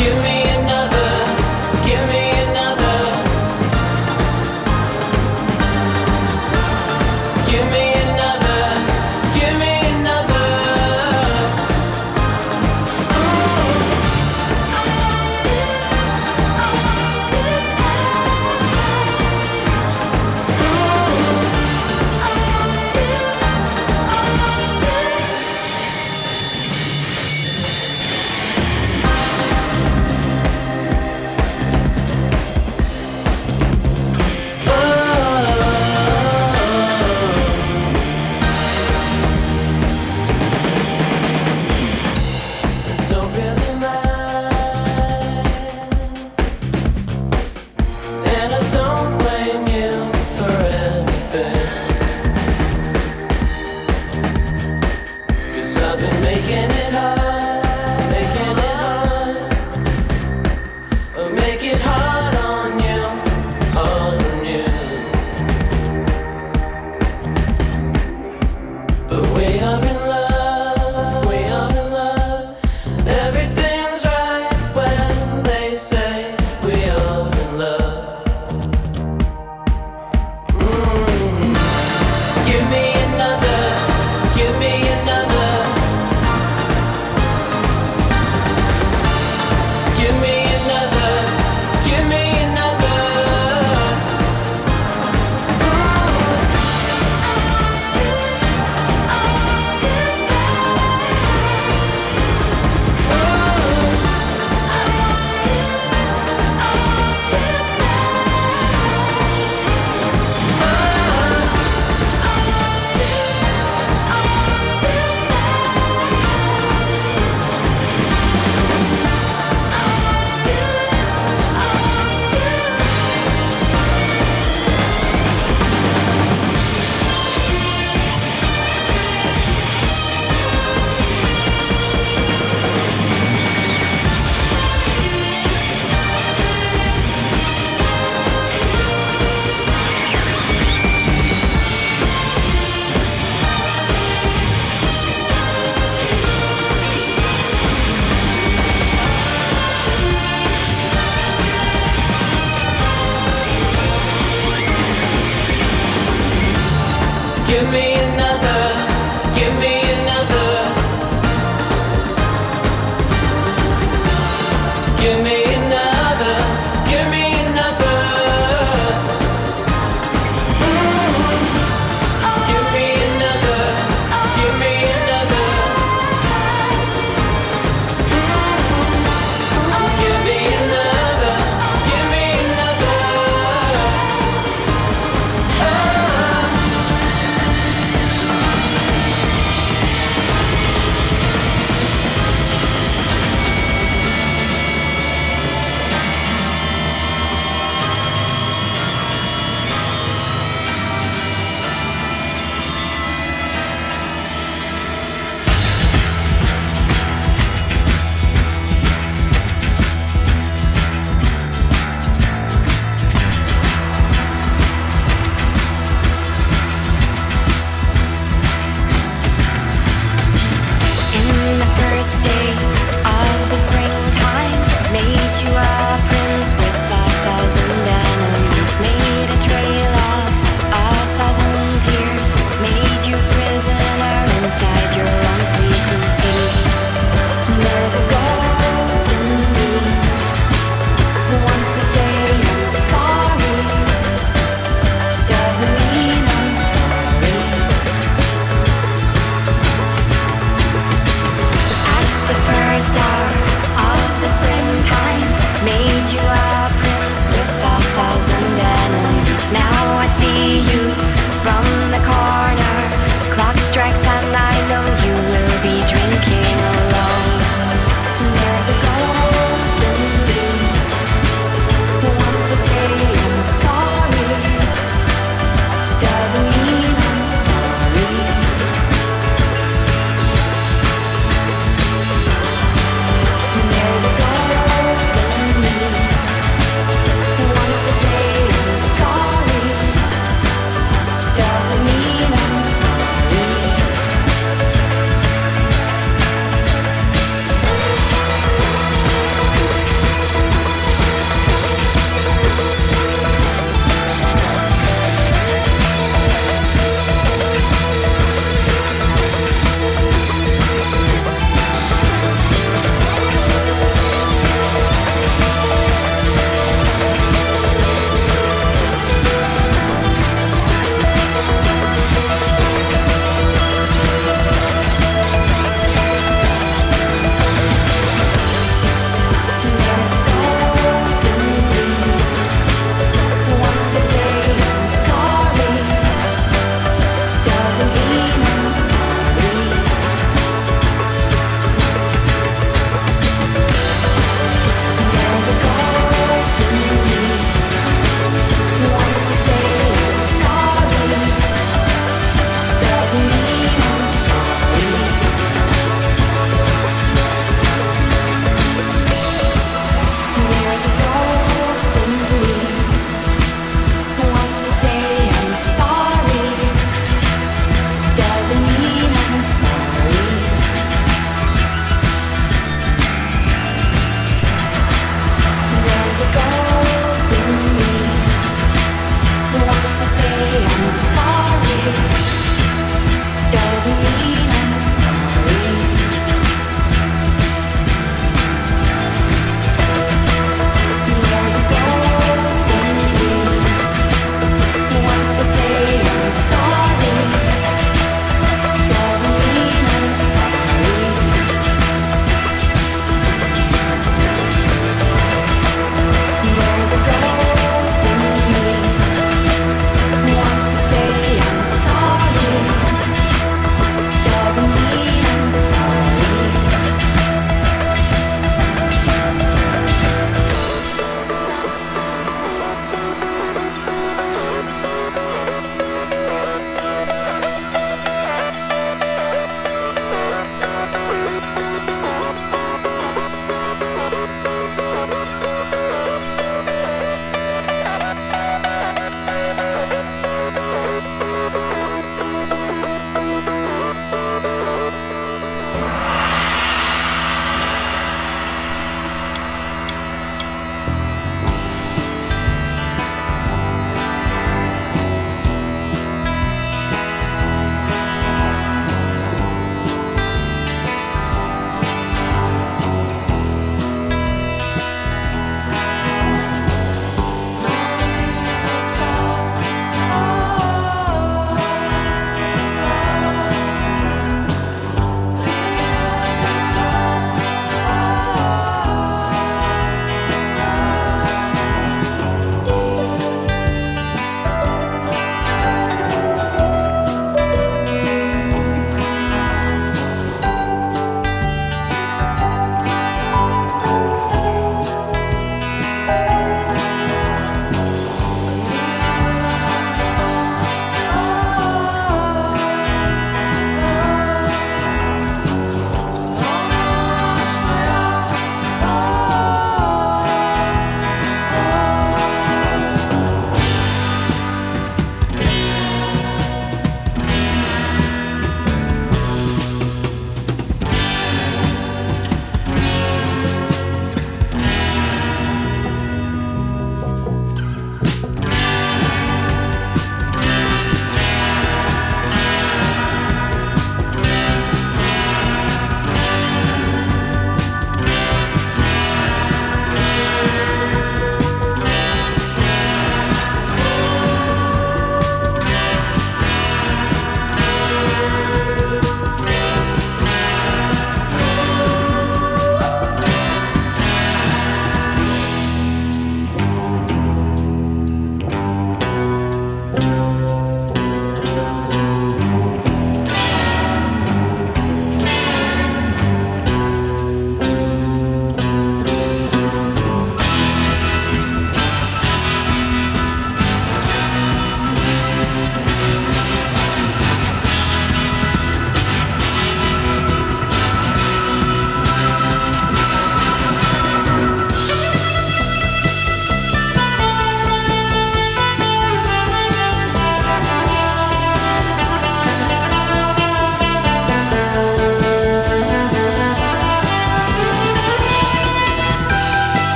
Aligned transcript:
give 0.00 0.24
me 0.24 0.39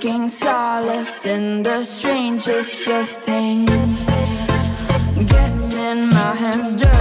seeking 0.00 0.28
solace 0.28 1.26
in 1.26 1.62
the 1.64 1.82
strangest 1.82 2.88
of 2.88 3.08
things. 3.08 4.06
Getting 5.26 6.08
my 6.10 6.34
hands 6.36 6.76
dirty. 6.76 6.97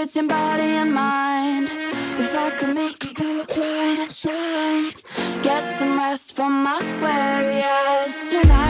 in 0.00 0.28
body 0.28 0.62
and 0.62 0.94
mind. 0.94 1.68
If 2.18 2.34
I 2.34 2.50
could 2.58 2.74
make 2.74 3.04
you 3.04 3.12
go 3.12 3.44
quiet 3.44 4.26
and 4.26 4.94
get 5.42 5.78
some 5.78 5.98
rest 5.98 6.34
from 6.34 6.64
my 6.64 6.78
weary 7.02 7.62
eyes 7.62 8.30
tonight. 8.30 8.69